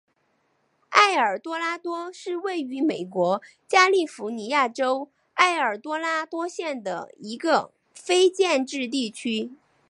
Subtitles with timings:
[0.89, 9.51] 埃尔多拉多是位于美国加利福尼亚州埃尔多拉多县的一个非建制地区。